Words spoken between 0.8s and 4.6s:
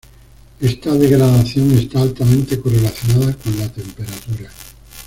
degradación está altamente correlacionada con la temperatura.